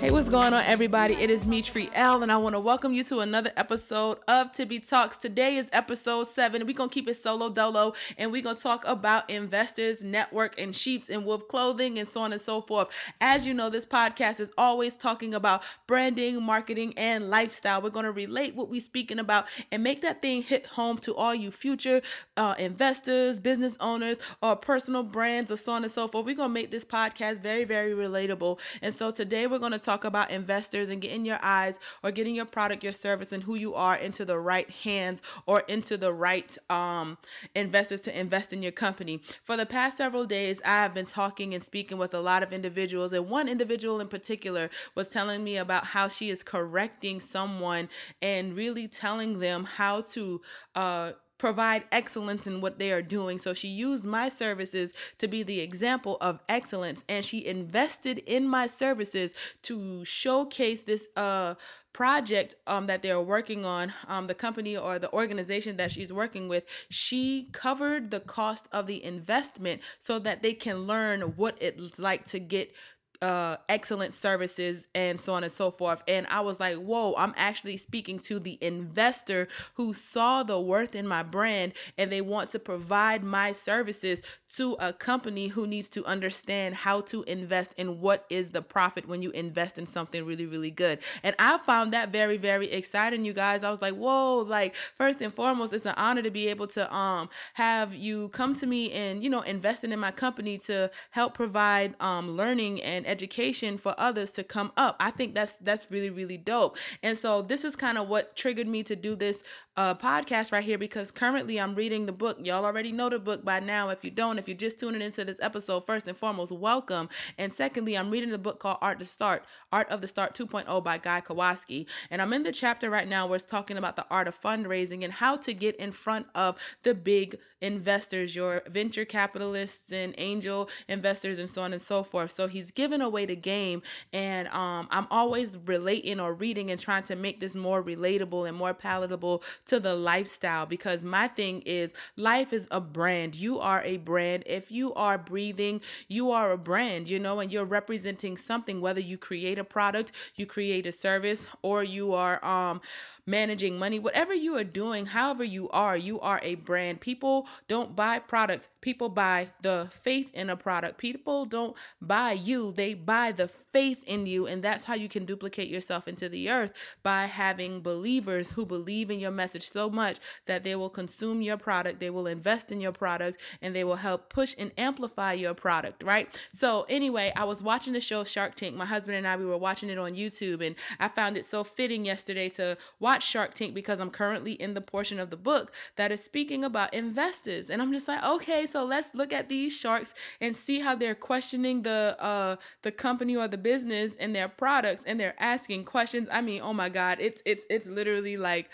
[0.00, 1.14] Hey, what's going on, everybody?
[1.14, 4.52] It is me, Tree L, and I want to welcome you to another episode of
[4.52, 5.18] Tibby Talks.
[5.18, 6.64] Today is episode seven.
[6.64, 10.60] We're going to keep it solo dolo, and we're going to talk about investors, network,
[10.60, 12.90] and sheeps and wolf clothing, and so on and so forth.
[13.20, 17.82] As you know, this podcast is always talking about branding, marketing, and lifestyle.
[17.82, 21.14] We're going to relate what we're speaking about and make that thing hit home to
[21.16, 22.02] all you future
[22.36, 26.24] uh, investors, business owners, or personal brands, or so on and so forth.
[26.24, 28.60] We're going to make this podcast very, very relatable.
[28.80, 32.34] And so today we're going to talk about investors and getting your eyes or getting
[32.34, 36.12] your product, your service, and who you are into the right hands or into the
[36.12, 37.16] right um,
[37.54, 39.22] investors to invest in your company.
[39.44, 42.52] For the past several days, I have been talking and speaking with a lot of
[42.52, 47.88] individuals, and one individual in particular was telling me about how she is correcting someone
[48.20, 50.42] and really telling them how to.
[50.74, 53.38] Uh, provide excellence in what they are doing.
[53.38, 58.46] So she used my services to be the example of excellence and she invested in
[58.46, 61.54] my services to showcase this uh
[61.98, 66.46] project um, that they're working on, um, the company or the organization that she's working
[66.46, 71.98] with, she covered the cost of the investment so that they can learn what it's
[71.98, 72.72] like to get
[73.20, 76.02] uh excellent services and so on and so forth.
[76.06, 80.94] And i was like whoa i'm actually speaking to the investor who saw the worth
[80.94, 84.22] in my brand and they want to provide my services
[84.54, 89.08] to a company who needs to understand how to invest in what is the profit
[89.08, 90.98] when you invest in something really really good.
[91.22, 93.64] And i found that very very exciting you guys.
[93.64, 96.94] I was like whoa like first and foremost it's an honor to be able to
[96.94, 101.34] um have you come to me and you know investing in my company to help
[101.34, 104.96] provide um learning and education for others to come up.
[105.00, 106.76] I think that's that's really really dope.
[107.02, 109.42] And so this is kind of what triggered me to do this
[109.78, 112.38] uh, podcast right here because currently I'm reading the book.
[112.42, 113.90] Y'all already know the book by now.
[113.90, 117.08] If you don't, if you're just tuning into this episode, first and foremost, welcome.
[117.38, 120.82] And secondly, I'm reading the book called Art to Start, Art of the Start 2.0
[120.82, 121.86] by Guy Kawasaki.
[122.10, 125.04] And I'm in the chapter right now where it's talking about the art of fundraising
[125.04, 130.68] and how to get in front of the big investors, your venture capitalists and angel
[130.88, 132.30] investors, and so on and so forth.
[132.30, 133.82] So he's giving away the game.
[134.12, 138.56] And um, I'm always relating or reading and trying to make this more relatable and
[138.56, 143.34] more palatable to the lifestyle because my thing is life is a brand.
[143.34, 144.44] You are a brand.
[144.46, 149.00] If you are breathing, you are a brand, you know, and you're representing something, whether
[149.00, 152.80] you create a product, you create a service, or you are um
[153.28, 156.98] managing money, whatever you are doing, however you are, you are a brand.
[157.00, 160.96] People don't buy products, people buy the faith in a product.
[160.96, 164.46] People don't buy you, they buy the faith in you.
[164.46, 166.72] And that's how you can duplicate yourself into the earth
[167.02, 170.16] by having believers who believe in your message so much
[170.46, 173.96] that they will consume your product, they will invest in your product, and they will
[173.96, 176.34] help push and amplify your product, right?
[176.54, 178.74] So, anyway, I was watching the show Shark Tank.
[178.74, 181.62] My husband and I, we were watching it on YouTube, and I found it so
[181.62, 185.36] fitting yesterday to watch watch Shark Tank because I'm currently in the portion of the
[185.36, 187.68] book that is speaking about investors.
[187.68, 191.16] And I'm just like, okay, so let's look at these sharks and see how they're
[191.16, 196.28] questioning the uh the company or the business and their products and they're asking questions.
[196.30, 198.70] I mean, oh my God, it's it's it's literally like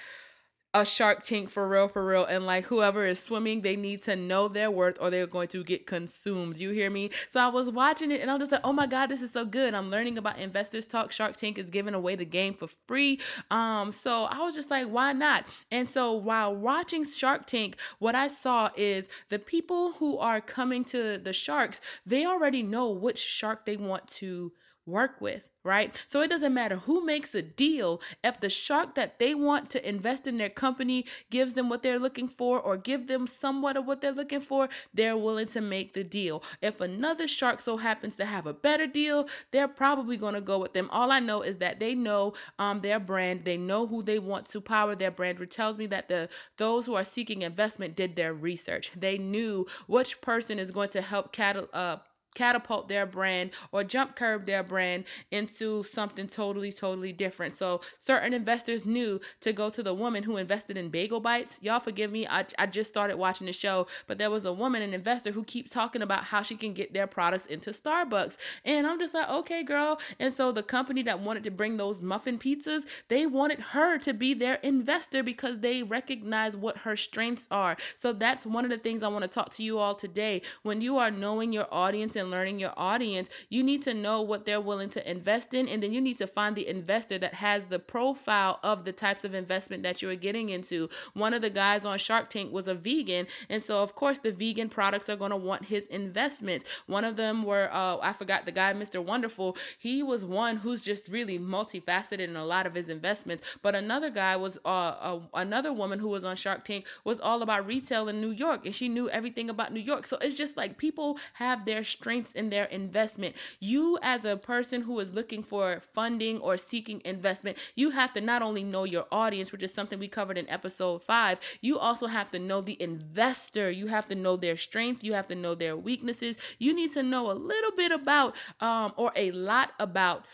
[0.75, 4.17] a shark tank for real for real and like whoever is swimming they need to
[4.17, 6.59] know their worth or they're going to get consumed.
[6.59, 7.11] You hear me?
[7.31, 9.45] So i was watching it and i'm just like oh my god this is so
[9.45, 9.73] good.
[9.73, 11.13] I'm learning about investors talk.
[11.13, 13.21] Shark tank is giving away the game for free.
[13.51, 15.47] Um so i was just like why not?
[15.71, 20.85] And so while watching shark tank what i saw is the people who are coming
[20.85, 24.53] to the sharks they already know which shark they want to
[24.87, 26.03] work with, right?
[26.09, 29.89] So it doesn't matter who makes a deal if the shark that they want to
[29.89, 33.87] invest in their company gives them what they're looking for or give them somewhat of
[33.87, 36.43] what they're looking for, they're willing to make the deal.
[36.61, 40.59] If another shark so happens to have a better deal, they're probably going to go
[40.59, 40.91] with them.
[40.93, 44.47] All I know is that they know um, their brand, they know who they want
[44.47, 46.29] to power their brand, which tells me that the
[46.59, 48.91] those who are seeking investment did their research.
[48.95, 51.97] They knew which person is going to help cattle uh,
[52.35, 57.55] catapult their brand or jump curve their brand into something totally totally different.
[57.57, 61.59] So certain investors knew to go to the woman who invested in bagel bites.
[61.61, 64.83] Y'all forgive me I, I just started watching the show but there was a woman
[64.83, 68.37] an investor who keeps talking about how she can get their products into starbucks.
[68.65, 70.01] And i'm just like okay girl.
[70.19, 74.13] And so the company that wanted to bring those muffin pizzas they wanted her to
[74.13, 77.77] be their investor because they recognize what her strengths are.
[77.97, 80.43] So that's one of the things i want to talk to you all today.
[80.63, 84.23] When you are knowing your audience and in learning your audience, you need to know
[84.23, 85.69] what they're willing to invest in.
[85.69, 89.25] And then you need to find the investor that has the profile of the types
[89.25, 90.89] of investment that you are getting into.
[91.13, 93.27] One of the guys on Shark Tank was a vegan.
[93.49, 96.65] And so, of course, the vegan products are going to want his investments.
[96.87, 99.05] One of them were, uh, I forgot the guy, Mr.
[99.05, 99.57] Wonderful.
[99.79, 103.43] He was one who's just really multifaceted in a lot of his investments.
[103.63, 107.43] But another guy was, uh, uh, another woman who was on Shark Tank was all
[107.43, 110.07] about retail in New York and she knew everything about New York.
[110.07, 113.35] So it's just like people have their strengths in their investment.
[113.61, 118.21] You, as a person who is looking for funding or seeking investment, you have to
[118.21, 122.07] not only know your audience, which is something we covered in episode five, you also
[122.07, 123.71] have to know the investor.
[123.71, 125.03] You have to know their strength.
[125.03, 126.37] You have to know their weaknesses.
[126.59, 130.25] You need to know a little bit about um, or a lot about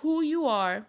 [0.00, 0.86] who you are,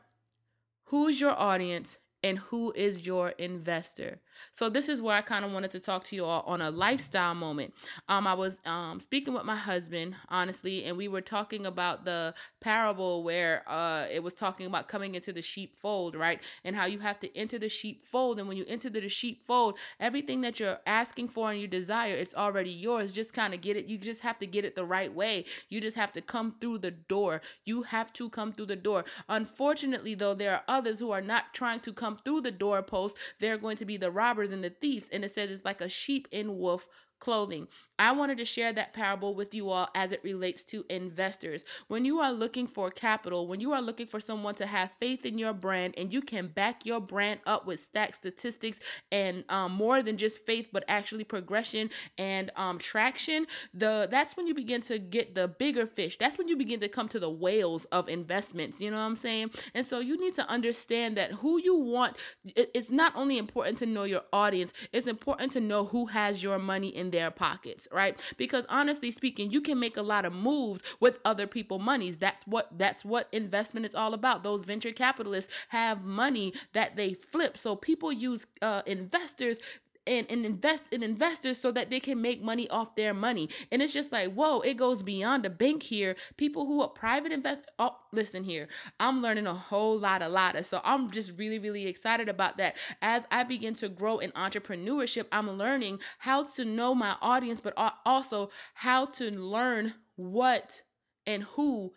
[0.86, 4.20] who's your audience, and who is your investor.
[4.52, 6.72] So this is where I kind of wanted to talk to you all on a
[6.72, 7.74] lifestyle moment.
[8.08, 12.34] Um, I was um, speaking with my husband, honestly, and we were talking about the
[12.62, 16.42] parable where uh, it was talking about coming into the sheepfold, right?
[16.64, 20.42] And how you have to enter the sheepfold, and when you enter the sheepfold, everything
[20.42, 23.14] that you're asking for and you desire, it's already yours.
[23.14, 23.86] Just kind of get it.
[23.86, 25.46] You just have to get it the right way.
[25.70, 27.42] You just have to come through the door.
[27.66, 29.06] You have to come through the door.
[29.30, 33.18] Unfortunately, though, there are others who are not trying to come through the doorpost.
[33.40, 35.10] They're going to be the robbers and the thieves.
[35.10, 36.88] And it says it's like a sheep in wolf
[37.19, 37.68] clothing.
[37.97, 41.63] I wanted to share that parable with you all as it relates to investors.
[41.88, 45.25] When you are looking for capital, when you are looking for someone to have faith
[45.25, 48.80] in your brand and you can back your brand up with stack statistics
[49.12, 54.48] and um, more than just faith, but actually progression and um, traction, the that's when
[54.48, 56.18] you begin to get the bigger fish.
[56.18, 58.81] That's when you begin to come to the whales of investments.
[58.81, 59.51] You know what I'm saying?
[59.74, 62.18] And so you need to understand that who you want.
[62.56, 66.59] It's not only important to know your audience; it's important to know who has your
[66.59, 68.20] money in their pockets, right?
[68.38, 72.18] Because honestly speaking, you can make a lot of moves with other people monies.
[72.18, 74.44] That's what that's what investment is all about.
[74.44, 77.58] Those venture capitalists have money that they flip.
[77.58, 79.60] So people use uh, investors
[80.07, 83.50] and, and invest in investors so that they can make money off their money.
[83.72, 86.16] And it's just like, whoa, it goes beyond the bank here.
[86.38, 88.68] People who are private invest oh, listen here.
[89.00, 90.56] I'm learning a whole lot, a lot.
[90.56, 92.75] of So I'm just really, really excited about that.
[93.02, 97.74] As I begin to grow in entrepreneurship, I'm learning how to know my audience, but
[98.06, 100.84] also how to learn what
[101.25, 101.94] and who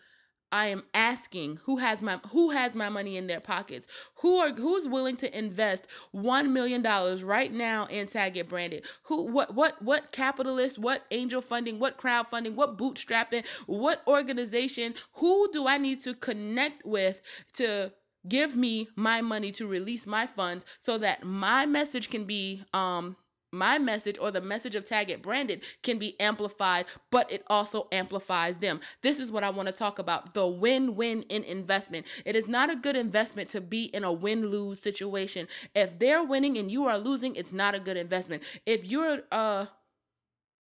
[0.51, 3.87] I am asking who has my who has my money in their pockets?
[4.17, 8.85] Who are who's willing to invest 1 million dollars right now in Tag It Branded?
[9.05, 15.51] Who what what what capitalist, what angel funding, what crowdfunding, what bootstrapping, what organization, who
[15.53, 17.21] do I need to connect with
[17.55, 17.93] to
[18.27, 23.17] give me my money to release my funds so that my message can be um
[23.53, 27.89] my message or the message of Tag It Branded can be amplified, but it also
[27.93, 28.81] amplifies them.
[29.03, 32.07] This is what I want to talk about the win win in investment.
[32.25, 35.49] It is not a good investment to be in a win lose situation.
[35.75, 38.43] If they're winning and you are losing, it's not a good investment.
[38.67, 39.67] If you're, uh,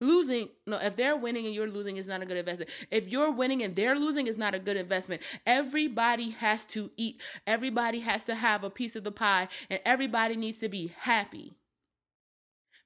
[0.00, 3.30] losing no if they're winning and you're losing it's not a good investment if you're
[3.30, 8.24] winning and they're losing it's not a good investment everybody has to eat everybody has
[8.24, 11.54] to have a piece of the pie and everybody needs to be happy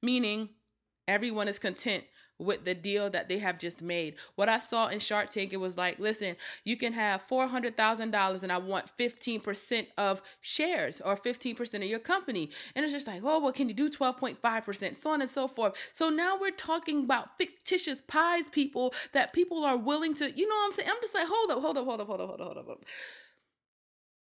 [0.05, 0.51] meaning
[1.09, 2.05] everyone is content
[2.39, 4.17] with the deal that they have just made.
[4.35, 8.53] What I saw in Shark Tank, it was like, listen, you can have $400,000 and
[8.53, 12.51] I want 15% of shares or 15% of your company.
[12.75, 14.97] And it's just like, oh, well, can you do 12.5%?
[14.97, 15.75] So on and so forth.
[15.93, 20.55] So now we're talking about fictitious pies, people that people are willing to, you know
[20.57, 20.89] what I'm saying?
[20.91, 22.85] I'm just like, hold up, hold up, hold up, hold up, hold up, hold up.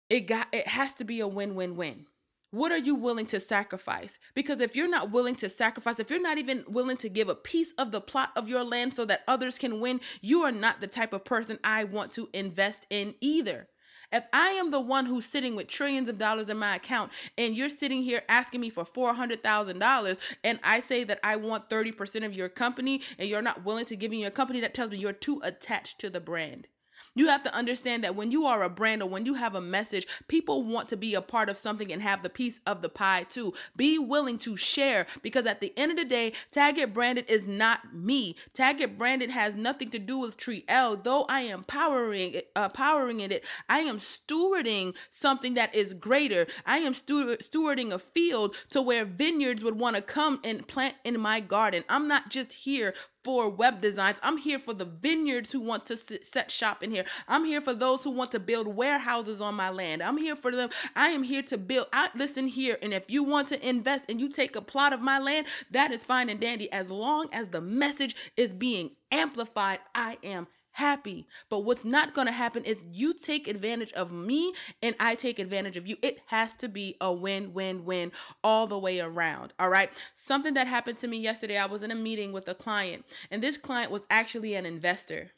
[0.10, 2.06] It got, it has to be a win win win.
[2.54, 4.20] What are you willing to sacrifice?
[4.36, 7.34] Because if you're not willing to sacrifice, if you're not even willing to give a
[7.34, 10.80] piece of the plot of your land so that others can win, you are not
[10.80, 13.70] the type of person I want to invest in either.
[14.12, 17.56] If I am the one who's sitting with trillions of dollars in my account and
[17.56, 22.36] you're sitting here asking me for $400,000 and I say that I want 30% of
[22.36, 25.12] your company and you're not willing to give me your company, that tells me you're
[25.12, 26.68] too attached to the brand.
[27.16, 29.62] You have to understand that when you are a brand or when you have a
[29.62, 32.90] message, people want to be a part of something and have the piece of the
[32.90, 33.54] pie too.
[33.76, 37.46] Be willing to share because at the end of the day, Tag It Branded is
[37.46, 38.36] not me.
[38.54, 40.96] Tag It Branded has nothing to do with Tree L.
[40.96, 46.48] Though I am powering it, uh, powering it, I am stewarding something that is greater.
[46.66, 50.96] I am steward, stewarding a field to where vineyards would want to come and plant
[51.04, 51.84] in my garden.
[51.90, 54.18] I'm not just here for web designs.
[54.22, 57.06] I'm here for the vineyards who want to set shop in here.
[57.28, 60.04] I'm here for those who want to build warehouses on my land.
[60.04, 60.70] I'm here for them.
[60.96, 61.88] I am here to build.
[61.94, 65.02] I listen here, and if you want to invest and you take a plot of
[65.02, 66.72] my land, that is fine and dandy.
[66.72, 71.28] As long as the message is being amplified, I am happy.
[71.50, 75.40] But what's not going to happen is you take advantage of me and I take
[75.40, 75.98] advantage of you.
[76.02, 78.12] It has to be a win win win
[78.44, 79.54] all the way around.
[79.60, 79.90] All right.
[80.14, 83.42] Something that happened to me yesterday, I was in a meeting with a client, and
[83.42, 85.30] this client was actually an investor.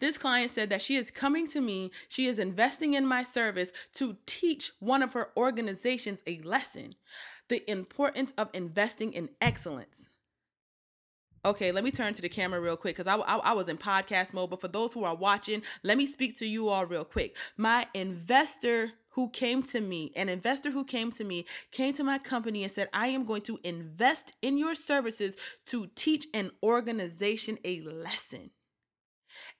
[0.00, 3.70] This client said that she is coming to me, she is investing in my service
[3.94, 6.94] to teach one of her organizations a lesson
[7.48, 10.08] the importance of investing in excellence.
[11.46, 13.76] Okay, let me turn to the camera real quick because I, I, I, was in
[13.76, 14.48] podcast mode.
[14.48, 17.36] But for those who are watching, let me speak to you all real quick.
[17.58, 22.16] My investor who came to me, an investor who came to me, came to my
[22.16, 25.36] company and said, I am going to invest in your services
[25.66, 28.50] to teach an organization a lesson.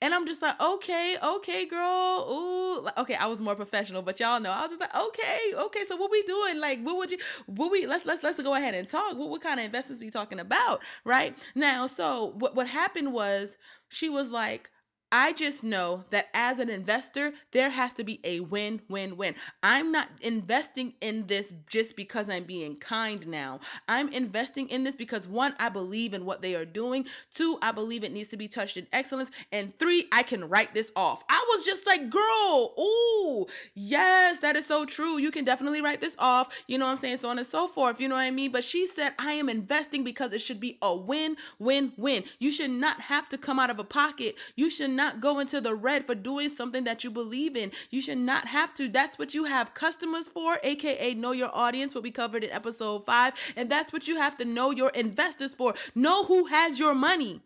[0.00, 2.26] And I'm just like, okay, okay, girl.
[2.30, 3.14] Ooh, okay.
[3.14, 5.84] I was more professional, but y'all know I was just like, okay, okay.
[5.88, 6.60] So what we doing?
[6.60, 7.18] Like, what would you?
[7.46, 7.86] What we?
[7.86, 9.16] Let's let's let's go ahead and talk.
[9.16, 11.86] What what kind of investments we talking about, right now?
[11.86, 13.56] So what what happened was
[13.88, 14.70] she was like,
[15.12, 19.34] I just know that as an investor, there has to be a win win win.
[19.62, 23.60] I'm not investing in this just because I'm being kind now.
[23.88, 27.06] I'm investing in this because one, I believe in what they are doing.
[27.32, 29.30] Two, I believe it needs to be touched in excellence.
[29.52, 31.22] And three, I can write this off.
[31.28, 35.18] I was just like, girl, ooh, yes, that is so true.
[35.18, 36.48] You can definitely write this off.
[36.66, 37.18] You know what I'm saying?
[37.18, 38.00] So on and so forth.
[38.00, 38.50] You know what I mean?
[38.50, 42.24] But she said, I am investing because it should be a win win win.
[42.40, 44.36] You should not have to come out of a pocket.
[44.56, 47.72] You should not not go into the red for doing something that you believe in.
[47.90, 48.88] You should not have to.
[48.88, 53.04] That's what you have customers for, aka know your audience, what we covered in episode
[53.04, 53.34] five.
[53.54, 55.74] And that's what you have to know your investors for.
[55.94, 57.42] Know who has your money.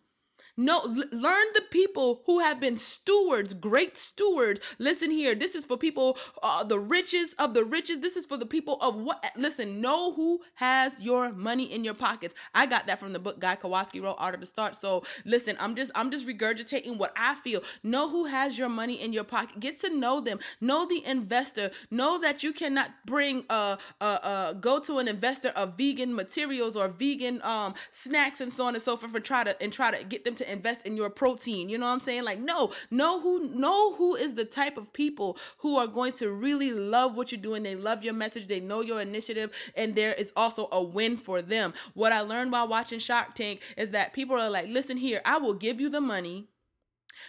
[0.58, 4.60] No, learn the people who have been stewards, great stewards.
[4.80, 5.36] Listen here.
[5.36, 8.00] This is for people, uh, the riches of the riches.
[8.00, 9.24] This is for the people of what?
[9.36, 12.34] Listen, know who has your money in your pockets.
[12.56, 14.80] I got that from the book Guy Kawasaki wrote Art of the Start.
[14.80, 17.62] So listen, I'm just, I'm just regurgitating what I feel.
[17.84, 19.60] Know who has your money in your pocket.
[19.60, 20.40] Get to know them.
[20.60, 21.70] Know the investor.
[21.92, 26.74] Know that you cannot bring, uh, uh, uh go to an investor of vegan materials
[26.74, 29.96] or vegan um snacks and so on and so forth and try to and try
[29.96, 31.68] to get them to invest in your protein.
[31.68, 32.24] You know what I'm saying?
[32.24, 36.30] Like, no, know who know who is the type of people who are going to
[36.30, 37.62] really love what you're doing.
[37.62, 41.42] They love your message, they know your initiative, and there is also a win for
[41.42, 41.74] them.
[41.94, 45.38] What I learned while watching Shark Tank is that people are like, listen here, I
[45.38, 46.48] will give you the money,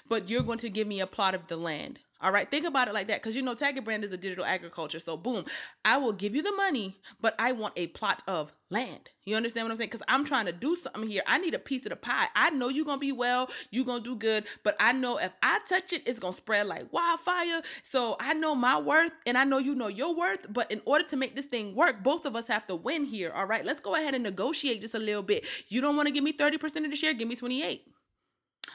[0.08, 2.00] but you're going to give me a plot of the land.
[2.22, 4.44] All right, think about it like that because you know Taggart Brand is a digital
[4.44, 5.00] agriculture.
[5.00, 5.46] So, boom,
[5.86, 9.10] I will give you the money, but I want a plot of land.
[9.24, 9.90] You understand what I'm saying?
[9.92, 11.22] Because I'm trying to do something here.
[11.26, 12.28] I need a piece of the pie.
[12.36, 15.60] I know you're gonna be well, you're gonna do good, but I know if I
[15.70, 17.62] touch it, it's gonna spread like wildfire.
[17.84, 20.46] So I know my worth and I know you know your worth.
[20.52, 23.32] But in order to make this thing work, both of us have to win here.
[23.34, 25.46] All right, let's go ahead and negotiate just a little bit.
[25.70, 27.86] You don't want to give me 30% of the share, give me 28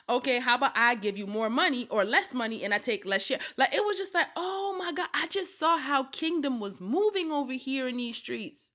[0.09, 3.25] okay, how about I give you more money or less money and I take less
[3.25, 3.39] share?
[3.57, 7.33] Like it was just like, oh my God, I just saw how kingdom was moving
[7.33, 8.73] over here in these streets.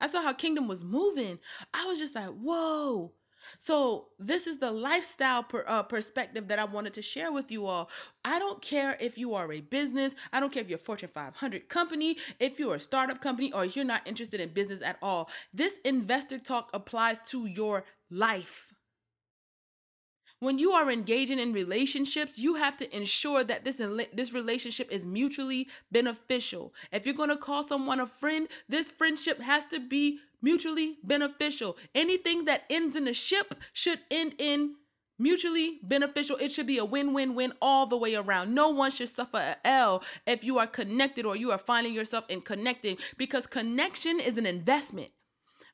[0.00, 1.38] I saw how kingdom was moving.
[1.72, 3.12] I was just like, whoa.
[3.58, 7.66] So, this is the lifestyle per, uh, perspective that I wanted to share with you
[7.66, 7.90] all.
[8.24, 11.08] I don't care if you are a business, I don't care if you're a Fortune
[11.08, 14.96] 500 company, if you're a startup company, or if you're not interested in business at
[15.02, 15.28] all.
[15.52, 18.71] This investor talk applies to your life.
[20.42, 23.80] When you are engaging in relationships, you have to ensure that this
[24.12, 26.74] this relationship is mutually beneficial.
[26.90, 31.76] If you're going to call someone a friend, this friendship has to be mutually beneficial.
[31.94, 34.74] Anything that ends in a ship should end in
[35.16, 36.36] mutually beneficial.
[36.38, 38.52] It should be a win win win all the way around.
[38.52, 42.24] No one should suffer a L if you are connected or you are finding yourself
[42.28, 45.12] in connecting because connection is an investment.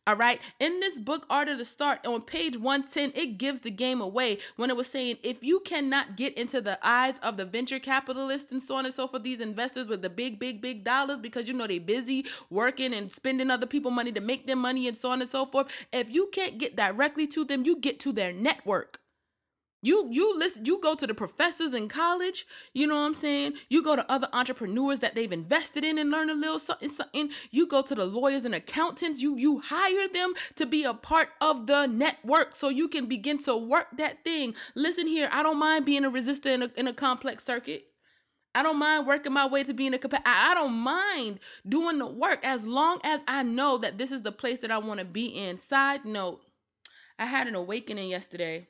[0.06, 0.40] All right.
[0.58, 4.38] In this book, Art of the Start, on page 110, it gives the game away
[4.56, 8.50] when it was saying if you cannot get into the eyes of the venture capitalists
[8.50, 11.46] and so on and so forth, these investors with the big, big, big dollars because
[11.46, 14.96] you know they busy working and spending other people money to make them money and
[14.96, 15.68] so on and so forth.
[15.92, 19.00] If you can't get directly to them, you get to their network.
[19.80, 23.54] You you listen, you go to the professors in college, you know what I'm saying?
[23.68, 27.30] You go to other entrepreneurs that they've invested in and learn a little something, something.
[27.52, 31.28] You go to the lawyers and accountants, you you hire them to be a part
[31.40, 34.54] of the network so you can begin to work that thing.
[34.74, 37.84] Listen here, I don't mind being a resistor in a, in a complex circuit.
[38.56, 42.06] I don't mind working my way to being a compa- I don't mind doing the
[42.08, 45.06] work as long as I know that this is the place that I want to
[45.06, 45.56] be in.
[45.56, 46.40] Side note,
[47.16, 48.66] I had an awakening yesterday.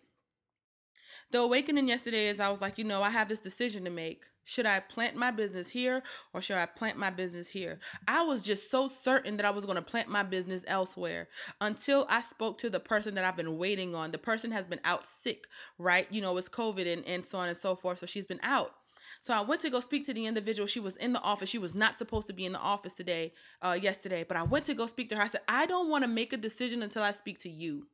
[1.30, 4.24] The awakening yesterday is I was like, you know, I have this decision to make.
[4.44, 7.80] Should I plant my business here or should I plant my business here?
[8.06, 11.28] I was just so certain that I was going to plant my business elsewhere
[11.60, 14.10] until I spoke to the person that I've been waiting on.
[14.10, 15.44] The person has been out sick,
[15.76, 16.10] right?
[16.10, 17.98] You know, it's COVID and, and so on and so forth.
[17.98, 18.72] So she's been out.
[19.20, 20.66] So I went to go speak to the individual.
[20.66, 21.50] She was in the office.
[21.50, 24.24] She was not supposed to be in the office today, uh, yesterday.
[24.26, 25.22] But I went to go speak to her.
[25.22, 27.86] I said, I don't want to make a decision until I speak to you.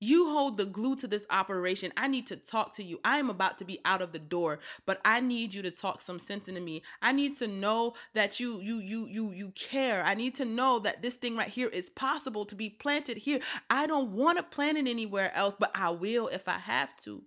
[0.00, 1.92] You hold the glue to this operation.
[1.94, 3.00] I need to talk to you.
[3.04, 6.00] I am about to be out of the door, but I need you to talk
[6.00, 6.82] some sense into me.
[7.02, 10.02] I need to know that you you you you you care.
[10.02, 13.40] I need to know that this thing right here is possible to be planted here.
[13.68, 17.22] I don't want to plant it anywhere else, but I will if I have to.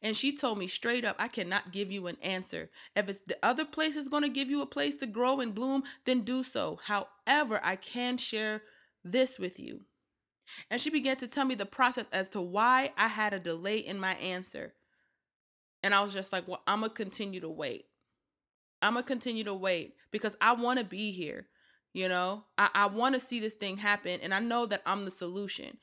[0.00, 2.70] And she told me straight up, I cannot give you an answer.
[2.94, 5.54] If it's the other place is going to give you a place to grow and
[5.54, 6.80] bloom, then do so.
[6.84, 8.62] However, I can share
[9.04, 9.82] this with you.
[10.70, 13.78] And she began to tell me the process as to why I had a delay
[13.78, 14.74] in my answer.
[15.82, 17.86] And I was just like, well, I'm going to continue to wait.
[18.82, 21.46] I'm going to continue to wait because I want to be here.
[21.92, 24.20] You know, I, I want to see this thing happen.
[24.22, 25.78] And I know that I'm the solution.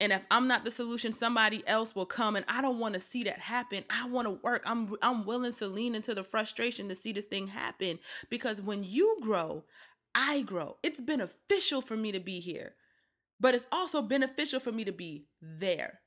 [0.00, 3.00] And if I'm not the solution, somebody else will come and I don't want to
[3.00, 3.84] see that happen.
[3.88, 4.64] I want to work.
[4.66, 8.82] I'm I'm willing to lean into the frustration to see this thing happen because when
[8.82, 9.62] you grow,
[10.12, 10.76] I grow.
[10.82, 12.74] It's beneficial for me to be here.
[13.42, 15.98] But it's also beneficial for me to be there.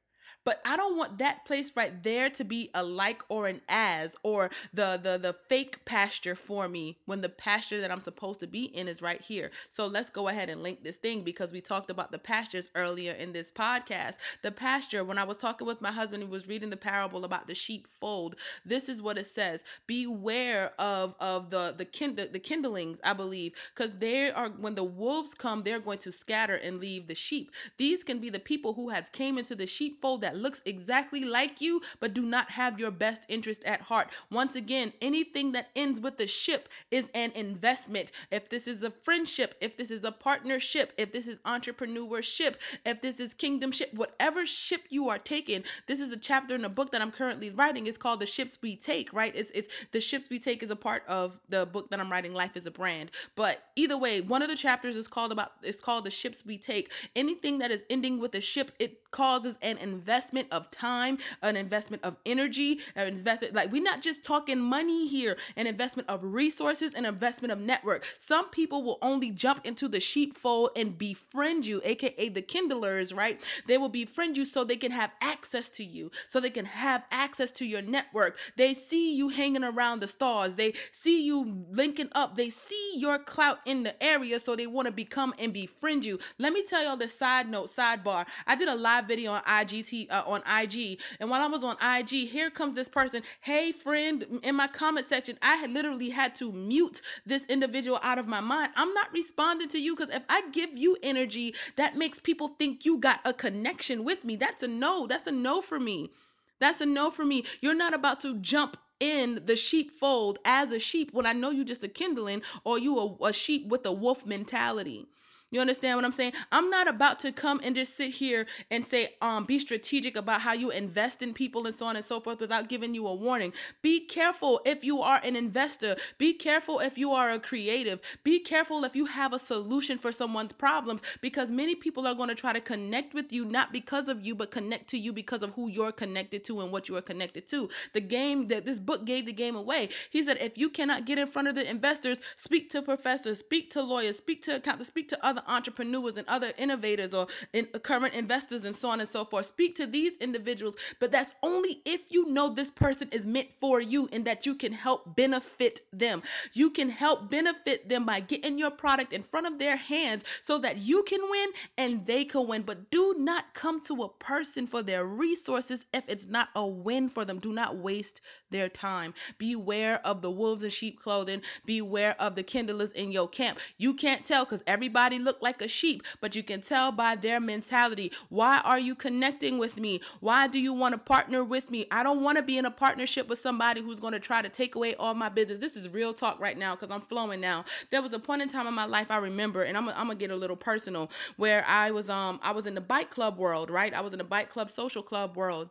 [0.45, 4.15] But I don't want that place right there to be a like or an as
[4.23, 8.47] or the the the fake pasture for me when the pasture that I'm supposed to
[8.47, 9.51] be in is right here.
[9.69, 13.13] So let's go ahead and link this thing because we talked about the pastures earlier
[13.13, 14.17] in this podcast.
[14.43, 17.47] The pasture when I was talking with my husband he was reading the parable about
[17.47, 18.35] the sheepfold.
[18.63, 19.63] This is what it says.
[19.87, 24.83] Beware of of the the kind the kindlings, I believe, cuz they are when the
[24.83, 27.51] wolves come they're going to scatter and leave the sheep.
[27.77, 31.81] These can be the people who have came into the sheepfold looks exactly like you
[31.99, 34.09] but do not have your best interest at heart.
[34.31, 38.11] Once again, anything that ends with the ship is an investment.
[38.31, 43.01] If this is a friendship, if this is a partnership, if this is entrepreneurship, if
[43.01, 46.91] this is kingdomship, whatever ship you are taking, this is a chapter in a book
[46.91, 47.87] that I'm currently writing.
[47.87, 49.33] It's called The Ships We Take, right?
[49.35, 52.33] It's it's The Ships We Take is a part of the book that I'm writing,
[52.33, 53.11] Life is a Brand.
[53.35, 56.57] But either way, one of the chapters is called about it's called The Ships We
[56.57, 56.91] Take.
[57.15, 62.03] Anything that is ending with a ship, it causes an investment of time, an investment
[62.03, 66.93] of energy, an investment like we're not just talking money here, an investment of resources,
[66.93, 68.03] an investment of network.
[68.19, 73.39] Some people will only jump into the sheepfold and befriend you, aka the kindlers, right?
[73.67, 77.05] They will befriend you so they can have access to you, so they can have
[77.09, 78.37] access to your network.
[78.57, 83.17] They see you hanging around the stars, they see you linking up, they see your
[83.17, 86.19] clout in the area, so they want to become and befriend you.
[86.37, 88.25] Let me tell y'all this side note, sidebar.
[88.45, 90.99] I did a live video on IGT uh, on IG.
[91.19, 93.23] And while I was on IG, here comes this person.
[93.41, 98.19] Hey, friend, in my comment section, I had literally had to mute this individual out
[98.19, 98.71] of my mind.
[98.75, 102.85] I'm not responding to you because if I give you energy that makes people think
[102.85, 105.07] you got a connection with me, that's a no.
[105.07, 106.11] That's a no for me.
[106.59, 107.45] That's a no for me.
[107.61, 111.65] You're not about to jump in the sheepfold as a sheep when I know you're
[111.65, 115.07] just a kindling or you a, a sheep with a wolf mentality.
[115.51, 116.33] You understand what I'm saying?
[116.51, 120.41] I'm not about to come and just sit here and say, um, be strategic about
[120.41, 123.13] how you invest in people and so on and so forth without giving you a
[123.13, 123.53] warning.
[123.81, 125.95] Be careful if you are an investor.
[126.17, 127.99] Be careful if you are a creative.
[128.23, 132.29] Be careful if you have a solution for someone's problems because many people are going
[132.29, 135.43] to try to connect with you not because of you, but connect to you because
[135.43, 137.69] of who you're connected to and what you are connected to.
[137.93, 139.89] The game that this book gave the game away.
[140.09, 143.69] He said, if you cannot get in front of the investors, speak to professors, speak
[143.71, 148.13] to lawyers, speak to accountants, speak to other entrepreneurs and other innovators or in, current
[148.13, 149.45] investors and so on and so forth.
[149.45, 153.81] Speak to these individuals, but that's only if you know this person is meant for
[153.81, 156.21] you and that you can help benefit them.
[156.53, 160.57] You can help benefit them by getting your product in front of their hands so
[160.59, 162.63] that you can win and they can win.
[162.63, 167.09] But do not come to a person for their resources if it's not a win
[167.09, 167.39] for them.
[167.39, 169.13] Do not waste their time.
[169.37, 171.41] Beware of the wolves in sheep clothing.
[171.65, 173.59] Beware of the kindlers in your camp.
[173.77, 177.41] You can't tell because everybody look like a sheep, but you can tell by their
[177.41, 178.11] mentality.
[178.29, 180.01] Why are you connecting with me?
[180.21, 181.87] Why do you want to partner with me?
[181.91, 184.49] I don't want to be in a partnership with somebody who's going to try to
[184.49, 185.59] take away all my business.
[185.59, 187.65] This is real talk right now because I'm flowing now.
[187.91, 190.15] There was a point in time in my life I remember, and I'm, I'm gonna
[190.15, 193.69] get a little personal, where I was um I was in the bike club world,
[193.69, 193.93] right?
[193.93, 195.69] I was in the bike club social club world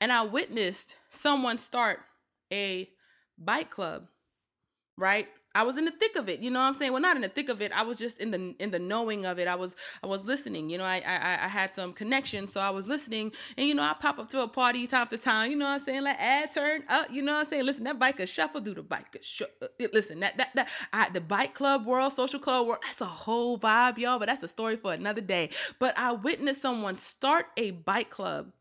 [0.00, 2.00] and I witnessed someone start
[2.52, 2.88] a
[3.38, 4.08] bike club,
[4.96, 5.28] right?
[5.54, 6.40] I was in the thick of it.
[6.40, 6.92] You know what I'm saying?
[6.92, 7.70] Well, not in the thick of it.
[7.72, 9.46] I was just in the in the knowing of it.
[9.46, 10.68] I was I was listening.
[10.68, 13.32] You know, I I, I had some connection, so I was listening.
[13.56, 15.50] And you know, I pop up to a party time to time.
[15.50, 16.02] You know what I'm saying?
[16.02, 17.10] Like ad turn up.
[17.10, 17.66] You know what I'm saying?
[17.66, 19.54] Listen, that biker shuffle, do the biker shuffle.
[19.62, 22.80] Uh, listen, that that that I, the bike club world, social club world.
[22.82, 24.18] That's a whole vibe, y'all.
[24.18, 25.50] But that's a story for another day.
[25.78, 28.52] But I witnessed someone start a bike club.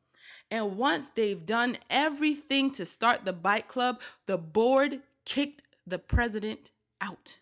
[0.51, 6.69] And once they've done everything to start the bike club, the board kicked the president
[7.03, 7.37] out.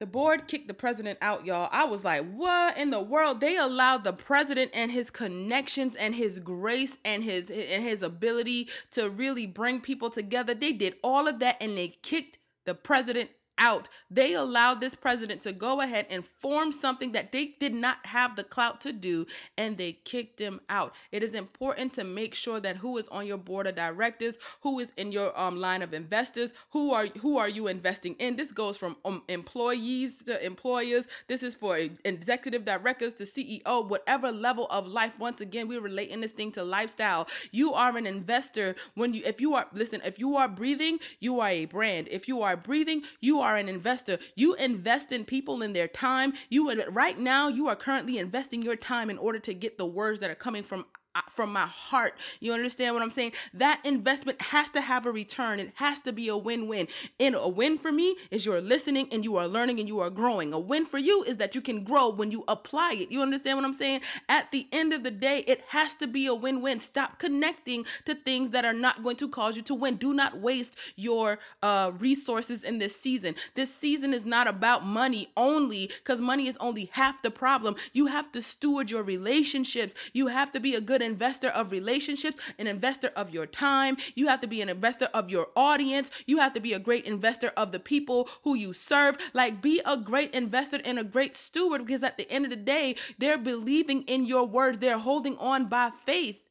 [0.00, 1.68] The board kicked the president out, y'all.
[1.70, 3.40] I was like, what in the world?
[3.40, 8.70] They allowed the president and his connections and his grace and his and his ability
[8.92, 10.54] to really bring people together.
[10.54, 13.28] They did all of that and they kicked the president
[13.60, 13.88] out.
[14.10, 18.34] They allowed this president to go ahead and form something that they did not have
[18.34, 20.94] the clout to do, and they kicked him out.
[21.12, 24.80] It is important to make sure that who is on your board of directors, who
[24.80, 28.36] is in your um, line of investors, who are who are you investing in.
[28.36, 31.06] This goes from um, employees to employers.
[31.28, 35.18] This is for executive directors to CEO, whatever level of life.
[35.18, 37.28] Once again, we're relating this thing to lifestyle.
[37.52, 41.40] You are an investor when you if you are listen, if you are breathing, you
[41.40, 42.08] are a brand.
[42.10, 44.18] If you are breathing, you are are an investor.
[44.36, 46.34] You invest in people in their time.
[46.48, 50.20] You right now you are currently investing your time in order to get the words
[50.20, 50.86] that are coming from
[51.28, 52.14] from my heart.
[52.40, 53.32] You understand what I'm saying?
[53.54, 55.58] That investment has to have a return.
[55.58, 56.88] It has to be a win-win.
[57.18, 60.10] And a win for me is you're listening and you are learning and you are
[60.10, 60.52] growing.
[60.52, 63.10] A win for you is that you can grow when you apply it.
[63.10, 64.00] You understand what I'm saying?
[64.28, 66.80] At the end of the day, it has to be a win-win.
[66.80, 69.96] Stop connecting to things that are not going to cause you to win.
[69.96, 73.34] Do not waste your uh, resources in this season.
[73.54, 77.74] This season is not about money only because money is only half the problem.
[77.92, 79.94] You have to steward your relationships.
[80.12, 83.96] You have to be a good good investor of relationships, an investor of your time.
[84.14, 86.10] You have to be an investor of your audience.
[86.26, 89.16] You have to be a great investor of the people who you serve.
[89.32, 92.56] Like, be a great investor and a great steward because at the end of the
[92.56, 96.42] day, they're believing in your words, they're holding on by faith.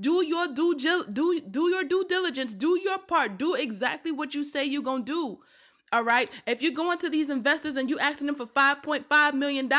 [0.00, 2.54] Do your due do do your due diligence.
[2.54, 3.38] Do your part.
[3.38, 5.40] Do exactly what you say you're gonna do.
[5.92, 6.30] All right.
[6.46, 9.70] If you're going to these investors and you asking them for $5.5 million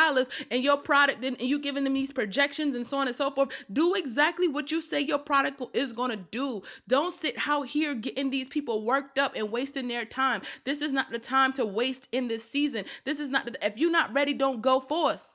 [0.52, 3.50] and your product and you giving them these projections and so on and so forth,
[3.74, 6.62] do exactly what you say your product is going to do.
[6.88, 10.44] Don't sit out here getting these people worked up and wasting their time.
[10.66, 12.86] This is not the time to waste in this season.
[13.06, 15.33] This is not, the, if you're not ready, don't go forth.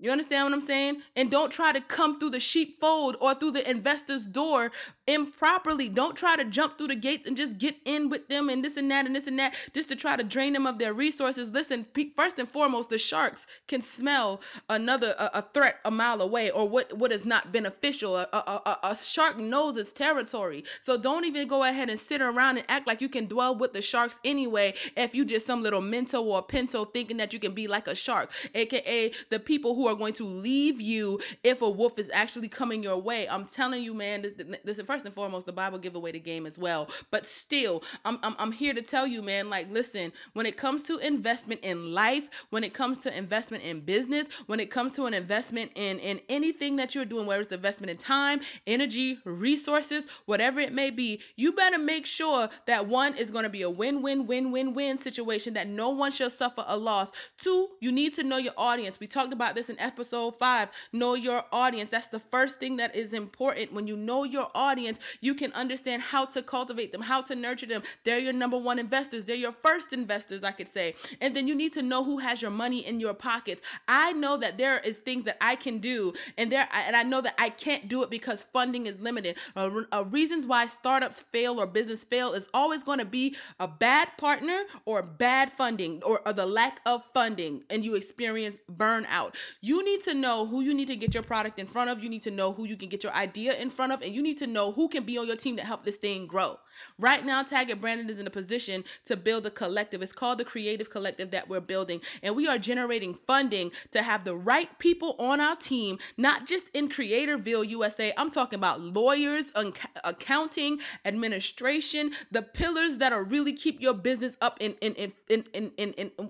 [0.00, 1.02] You understand what I'm saying?
[1.14, 4.72] And don't try to come through the sheepfold or through the investor's door
[5.06, 5.88] improperly.
[5.88, 8.76] Don't try to jump through the gates and just get in with them and this
[8.76, 11.50] and that and this and that just to try to drain them of their resources.
[11.50, 11.86] Listen,
[12.16, 16.68] first and foremost, the sharks can smell another a, a threat a mile away or
[16.68, 18.16] what what is not beneficial.
[18.16, 20.64] A, a, a, a shark knows its territory.
[20.80, 23.72] So don't even go ahead and sit around and act like you can dwell with
[23.72, 27.52] the sharks anyway if you just some little minto or pinto thinking that you can
[27.52, 31.68] be like a shark, aka the people who are going to leave you if a
[31.68, 33.28] wolf is actually coming your way.
[33.28, 36.20] I'm telling you, man, this, this is first and foremost, the Bible give away the
[36.20, 36.88] game as well.
[37.10, 40.82] But still, I'm, I'm, I'm here to tell you, man, like, listen, when it comes
[40.84, 45.06] to investment in life, when it comes to investment in business, when it comes to
[45.06, 50.06] an investment in, in anything that you're doing, whether it's investment in time, energy, resources,
[50.26, 53.70] whatever it may be, you better make sure that one is going to be a
[53.70, 57.10] win win win win win situation that no one shall suffer a loss.
[57.38, 59.00] Two, you need to know your audience.
[59.00, 60.68] We talked about this in episode five.
[60.92, 61.90] Know your audience.
[61.90, 63.72] That's the first thing that is important.
[63.72, 67.66] When you know your audience, you can understand how to cultivate them, how to nurture
[67.66, 67.82] them.
[68.04, 69.24] They're your number one investors.
[69.24, 70.94] They're your first investors, I could say.
[71.20, 73.62] And then you need to know who has your money in your pockets.
[73.88, 77.20] I know that there is things that I can do, and there and I know
[77.20, 79.36] that I can't do it because funding is limited.
[79.56, 83.68] Uh, uh, reasons why startups fail or business fail is always going to be a
[83.68, 89.34] bad partner or bad funding or, or the lack of funding, and you experience burnout.
[89.60, 92.02] You need to know who you need to get your product in front of.
[92.02, 94.22] You need to know who you can get your idea in front of, and you
[94.22, 96.58] need to know who can be on your team to help this thing grow.
[96.98, 100.02] Right now, Taggart Brandon is in a position to build a collective.
[100.02, 102.00] It's called the Creative Collective that we're building.
[102.22, 106.70] And we are generating funding to have the right people on our team, not just
[106.70, 108.12] in Creatorville, USA.
[108.16, 109.72] I'm talking about lawyers, un-
[110.04, 114.74] accounting, administration, the pillars that'll really keep your business up in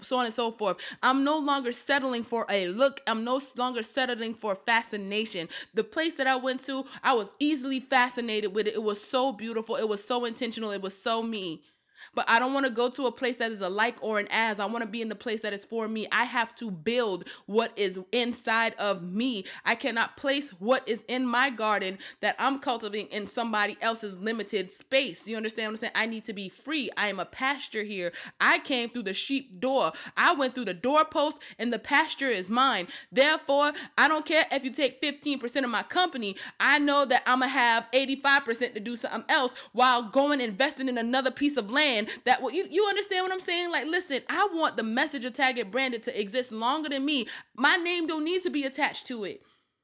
[0.02, 0.76] so on and so forth.
[1.02, 3.00] I'm no longer settling for a look.
[3.06, 5.48] I'm no longer settling for fascination.
[5.74, 8.74] The place that I went to, I was easily fascinated with it.
[8.74, 9.76] It was so beautiful.
[9.76, 10.70] It was so intentional.
[10.70, 11.62] It was so me.
[12.14, 14.28] But I don't want to go to a place that is a like or an
[14.30, 14.60] as.
[14.60, 16.06] I want to be in the place that is for me.
[16.12, 19.44] I have to build what is inside of me.
[19.64, 24.70] I cannot place what is in my garden that I'm cultivating in somebody else's limited
[24.70, 25.26] space.
[25.26, 25.92] You understand what I'm saying?
[25.94, 26.90] I need to be free.
[26.96, 28.12] I am a pasture here.
[28.40, 29.92] I came through the sheep door.
[30.16, 32.88] I went through the doorpost and the pasture is mine.
[33.12, 36.36] Therefore, I don't care if you take 15% of my company.
[36.58, 40.88] I know that I'm going to have 85% to do something else while going investing
[40.88, 41.89] in another piece of land
[42.24, 43.70] that you, you understand what I'm saying?
[43.70, 47.26] Like, listen, I want the message of Taggart Branded to exist longer than me.
[47.56, 49.42] My name don't need to be attached to it.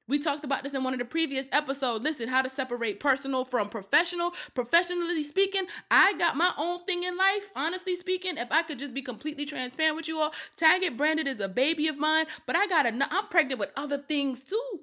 [0.09, 2.05] We talked about this in one of the previous episodes.
[2.05, 4.35] Listen, how to separate personal from professional.
[4.55, 7.51] Professionally speaking, I got my own thing in life.
[7.57, 11.41] Honestly speaking, if I could just be completely transparent with you all, Taggart Branded is
[11.41, 14.81] a baby of mine, but I got a, I'm pregnant with other things too.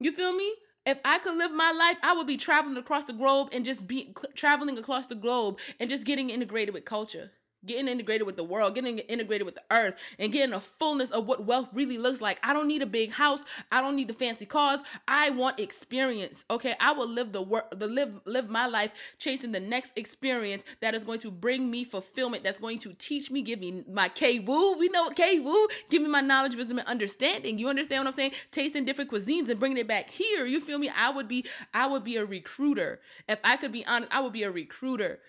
[0.00, 0.54] You feel me?
[0.88, 3.86] If I could live my life, I would be traveling across the globe and just
[3.86, 7.30] be traveling across the globe and just getting integrated with culture
[7.66, 11.26] getting integrated with the world, getting integrated with the earth, and getting a fullness of
[11.26, 12.38] what wealth really looks like.
[12.42, 13.40] I don't need a big house.
[13.72, 14.80] I don't need the fancy cars.
[15.06, 16.44] I want experience.
[16.50, 20.64] Okay, I will live the work, the live live my life chasing the next experience
[20.80, 22.44] that is going to bring me fulfillment.
[22.44, 24.78] That's going to teach me, give me my K woo.
[24.78, 25.68] We know K woo.
[25.90, 27.58] Give me my knowledge, wisdom, and understanding.
[27.58, 28.32] You understand what I'm saying?
[28.50, 30.46] Tasting different cuisines and bringing it back here.
[30.46, 30.90] You feel me?
[30.96, 31.44] I would be,
[31.74, 33.00] I would be a recruiter.
[33.28, 35.20] If I could be honest, I would be a recruiter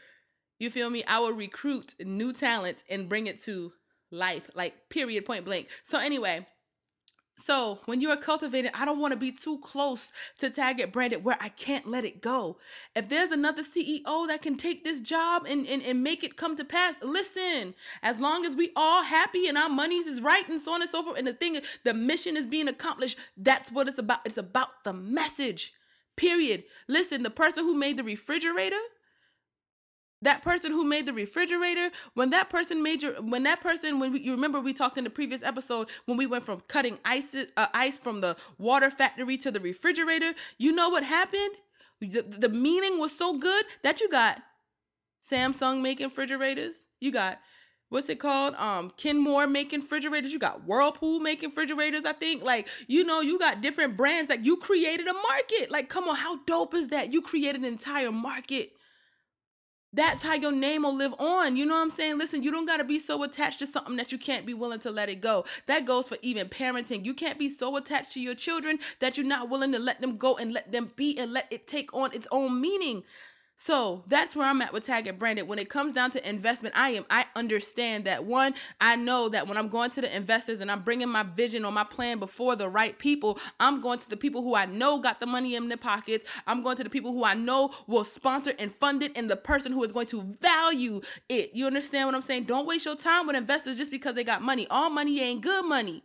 [0.60, 1.04] you feel me?
[1.06, 3.74] I will recruit new talent and bring it to
[4.12, 5.70] life, like period, point blank.
[5.84, 6.46] So, anyway,
[7.40, 11.24] so when you are cultivating, I don't want to be too close to Taggart Branded
[11.24, 12.58] where I can't let it go.
[12.96, 16.58] If there's another CEO that can take this job and, and, and make it come
[16.58, 20.62] to pass, listen, as long as we all happy and our monies is right and
[20.62, 23.88] so on and so forth, and the thing, the mission is being accomplished, that's what
[23.88, 24.20] it's about.
[24.26, 25.74] It's about the message.
[26.18, 26.66] Period.
[26.90, 28.76] Listen, the person who made the refrigerator,
[30.22, 34.12] that person who made the refrigerator when that person made your when that person when
[34.12, 37.36] we, you remember we talked in the previous episode when we went from cutting ice
[37.58, 41.56] uh, ice from the water factory to the refrigerator you know what happened?
[42.02, 44.42] The, the meaning was so good that you got
[45.22, 47.40] samsung making refrigerators you got
[47.90, 48.56] what's it called?
[48.56, 53.38] Um kenmore making refrigerators you got whirlpool making refrigerators i think like you know you
[53.40, 55.72] got different brands that you created a market.
[55.72, 57.12] Like come on how dope is that?
[57.14, 58.72] You created an entire market
[59.94, 61.56] that's how your name will live on.
[61.56, 62.18] You know what I'm saying?
[62.18, 64.80] Listen, you don't got to be so attached to something that you can't be willing
[64.82, 65.46] to let it go.
[65.66, 67.06] That goes for even parenting.
[67.06, 70.18] You can't be so attached to your children that you're not willing to let them
[70.18, 73.04] go and let them be and let it take on its own meaning.
[73.62, 75.46] So that's where I'm at with Taggart Branded.
[75.46, 79.50] When it comes down to investment, I am I understand that one, I know that
[79.50, 82.56] when I'm going to the investors and I'm bringing my vision or my plan before
[82.56, 85.68] the right people, I'm going to the people who I know got the money in
[85.68, 86.24] their pockets.
[86.48, 89.36] I'm going to the people who I know will sponsor and fund it, and the
[89.36, 91.52] person who is going to value it.
[91.54, 92.46] You understand what I'm saying?
[92.46, 94.68] Don't waste your time with investors just because they got money.
[94.70, 96.02] All money ain't good money.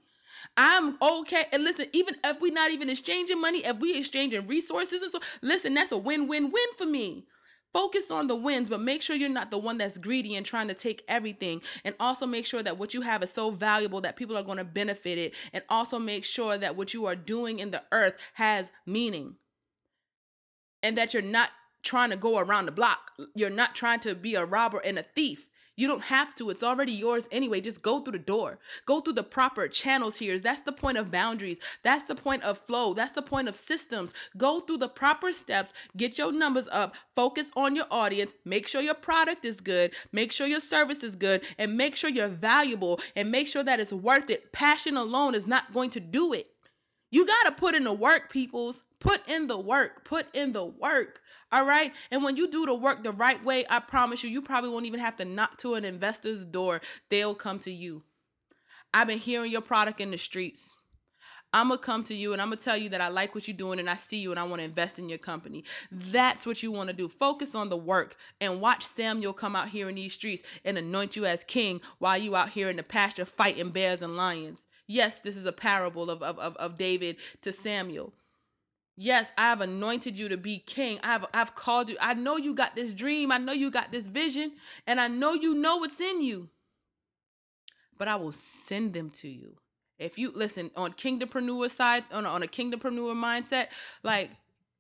[0.57, 1.45] I'm okay.
[1.53, 5.21] And listen, even if we're not even exchanging money, if we exchanging resources and so
[5.41, 7.27] listen, that's a win-win-win for me.
[7.75, 10.69] Focus on the wins, but make sure you're not the one that's greedy and trying
[10.69, 11.61] to take everything.
[11.85, 14.59] And also make sure that what you have is so valuable that people are going
[14.59, 15.35] to benefit it.
[15.53, 19.35] And also make sure that what you are doing in the earth has meaning.
[20.85, 21.51] And that you're not
[21.83, 23.11] trying to go around the block.
[23.35, 25.49] You're not trying to be a robber and a thief.
[25.77, 26.51] You don't have to.
[26.51, 27.61] It's already yours anyway.
[27.61, 28.59] Just go through the door.
[28.87, 30.39] Go through the proper channels here.
[30.39, 31.59] That's the point of boundaries.
[31.83, 32.95] That's the point of flow.
[32.95, 34.13] That's the point of systems.
[34.37, 35.73] Go through the proper steps.
[35.97, 36.95] Get your numbers up.
[37.15, 38.35] Focus on your audience.
[38.45, 39.93] Make sure your product is good.
[40.13, 41.43] Make sure your service is good.
[41.59, 43.01] And make sure you're valuable.
[43.17, 44.53] And make sure that it's worth it.
[44.53, 46.49] Passion alone is not going to do it.
[47.11, 48.83] You got to put in the work, peoples.
[49.05, 50.03] Put in the work.
[50.05, 51.21] Put in the work.
[51.53, 51.93] All right.
[52.11, 54.87] And when you do the work the right way, I promise you, you probably won't
[54.87, 56.81] even have to knock to an investor's door.
[57.11, 58.03] They'll come to you.
[58.95, 60.79] I've been hearing your product in the streets.
[61.53, 63.57] I'm gonna come to you and I'm gonna tell you that I like what you're
[63.57, 65.65] doing and I see you and I want to invest in your company.
[65.93, 67.07] That's what you want to do.
[67.09, 71.15] Focus on the work and watch Samuel come out here in these streets and anoint
[71.15, 74.67] you as king while you out here in the pasture fighting bears and lions.
[74.89, 78.15] Yes, this is a parable of, of, of, of David to Samuel.
[78.97, 81.01] Yes, I have anointed you to be king.
[81.03, 81.97] I have I've called you.
[82.01, 83.33] I know you got this dream.
[83.33, 84.53] I know you got this vision,
[84.87, 86.49] and I know you know what's in you.
[87.99, 89.57] But I will send them to you.
[89.99, 93.69] If you listen on kingdompreneur side, on, on a kingdompreneur mindset,
[94.03, 94.31] like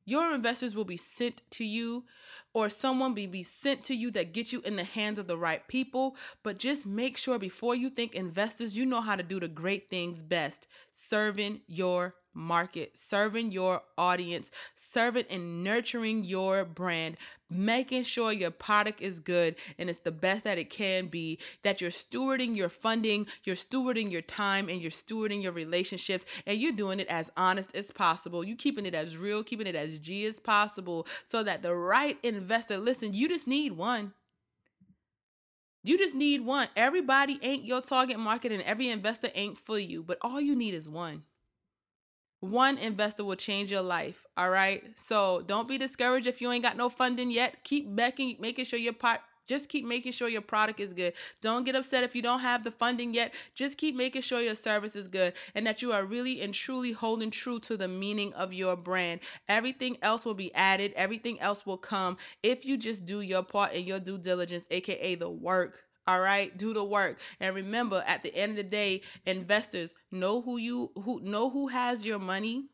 [0.04, 2.04] your investors will be sent to you
[2.52, 5.36] or someone be, be sent to you that gets you in the hands of the
[5.36, 6.16] right people.
[6.42, 9.88] But just make sure before you think investors, you know how to do the great
[9.88, 17.16] things best serving your market, serving your audience, serving and nurturing your brand,
[17.50, 21.80] making sure your product is good and it's the best that it can be, that
[21.80, 26.72] you're stewarding your funding, you're stewarding your time, and you're stewarding your relationships, and you're
[26.72, 28.44] doing it as honest as possible.
[28.44, 32.18] You keeping it as real, keeping it as G as possible, so that the right
[32.22, 34.12] investor, listen, you just need one.
[35.82, 36.68] You just need one.
[36.76, 40.72] Everybody ain't your target market and every investor ain't for you, but all you need
[40.72, 41.24] is one
[42.44, 46.62] one investor will change your life all right so don't be discouraged if you ain't
[46.62, 50.40] got no funding yet keep making making sure your pot just keep making sure your
[50.40, 51.12] product is good.
[51.42, 53.34] Don't get upset if you don't have the funding yet.
[53.54, 56.92] Just keep making sure your service is good and that you are really and truly
[56.92, 59.20] holding true to the meaning of your brand.
[59.48, 63.74] Everything else will be added, everything else will come if you just do your part
[63.74, 65.84] and your due diligence, aka the work.
[66.06, 67.18] All right, do the work.
[67.40, 71.68] And remember, at the end of the day, investors know who you who know who
[71.68, 72.66] has your money.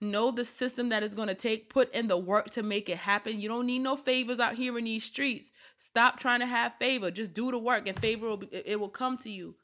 [0.00, 2.98] Know the system that is going to take, put in the work to make it
[2.98, 3.40] happen.
[3.40, 5.50] You don't need no favors out here in these streets.
[5.76, 7.10] Stop trying to have favor.
[7.10, 9.56] Just do the work and favor will be, it will come to you.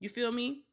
[0.00, 0.64] You feel me?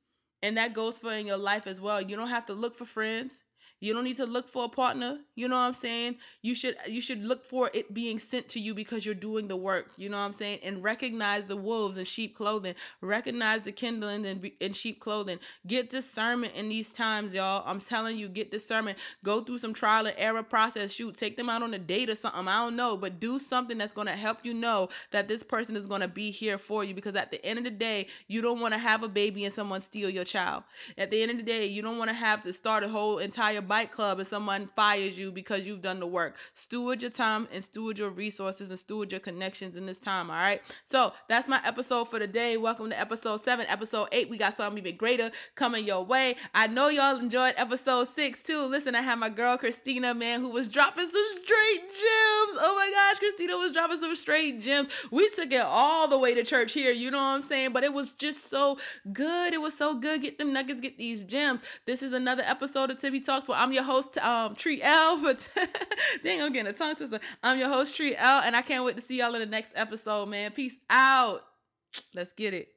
[0.41, 2.01] And that goes for in your life as well.
[2.01, 3.43] You don't have to look for friends.
[3.85, 5.19] You don't need to look for a partner.
[5.35, 6.15] You know what I'm saying?
[6.41, 9.55] You should you should look for it being sent to you because you're doing the
[9.55, 9.91] work.
[9.97, 10.59] You know what I'm saying?
[10.63, 12.73] And recognize the wolves in sheep clothing.
[13.01, 15.39] Recognize the kindling in, in sheep clothing.
[15.67, 17.63] Get discernment in these times, y'all.
[17.65, 18.97] I'm telling you, get discernment.
[19.23, 20.91] Go through some trial and error process.
[20.91, 22.47] Shoot, take them out on a date or something.
[22.47, 25.87] I don't know, but do something that's to help you know that this person is
[25.87, 28.73] to be here for you because at the end of the day, you don't want
[28.73, 30.63] to have a baby and someone steal your child.
[30.97, 33.19] At the end of the day, you don't want to have to start a whole
[33.19, 36.37] entire club and someone fires you because you've done the work.
[36.53, 40.29] Steward your time and steward your resources and steward your connections in this time.
[40.29, 40.61] All right.
[40.85, 42.55] So that's my episode for today.
[42.55, 43.65] Welcome to episode seven.
[43.67, 46.35] Episode eight, we got something even greater coming your way.
[46.53, 48.65] I know y'all enjoyed episode six too.
[48.67, 52.59] Listen, I had my girl Christina, man, who was dropping some straight gems.
[52.61, 54.87] Oh my gosh, Christina was dropping some straight gems.
[55.11, 56.91] We took it all the way to church here.
[56.91, 57.73] You know what I'm saying?
[57.73, 58.77] But it was just so
[59.11, 59.53] good.
[59.53, 60.21] It was so good.
[60.21, 61.61] Get them nuggets, get these gems.
[61.85, 65.21] This is another episode of Tibby Talks I'm your host, um, Tree L.
[65.23, 65.47] But
[66.23, 67.19] dang, I'm getting a tongue twister.
[67.41, 69.71] I'm your host, Tree L, and I can't wait to see y'all in the next
[69.75, 70.51] episode, man.
[70.51, 71.43] Peace out.
[72.13, 72.74] Let's get it.